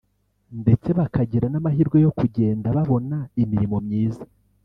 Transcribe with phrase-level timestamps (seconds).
[0.61, 4.23] ndetse bakagira n’amahirwe yo kugenda bobona imirimo myiza